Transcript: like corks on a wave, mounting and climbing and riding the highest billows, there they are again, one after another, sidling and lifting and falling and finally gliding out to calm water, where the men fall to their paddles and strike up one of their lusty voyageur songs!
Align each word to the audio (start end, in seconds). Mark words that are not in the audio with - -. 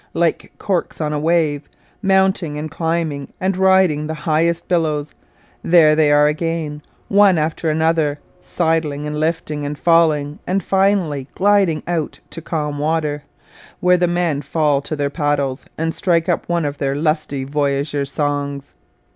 like 0.15 0.51
corks 0.57 0.99
on 0.99 1.13
a 1.13 1.19
wave, 1.19 1.69
mounting 2.01 2.57
and 2.57 2.71
climbing 2.71 3.31
and 3.39 3.55
riding 3.55 4.07
the 4.07 4.15
highest 4.25 4.67
billows, 4.67 5.13
there 5.63 5.95
they 5.95 6.11
are 6.11 6.25
again, 6.25 6.81
one 7.07 7.37
after 7.37 7.69
another, 7.69 8.17
sidling 8.41 9.05
and 9.05 9.19
lifting 9.19 9.63
and 9.63 9.77
falling 9.77 10.39
and 10.47 10.63
finally 10.63 11.27
gliding 11.35 11.83
out 11.85 12.19
to 12.31 12.41
calm 12.41 12.79
water, 12.79 13.21
where 13.79 13.95
the 13.95 14.07
men 14.07 14.41
fall 14.41 14.81
to 14.81 14.95
their 14.95 15.11
paddles 15.11 15.67
and 15.77 15.93
strike 15.93 16.27
up 16.27 16.49
one 16.49 16.65
of 16.65 16.79
their 16.79 16.95
lusty 16.95 17.43
voyageur 17.43 18.03
songs! 18.03 18.73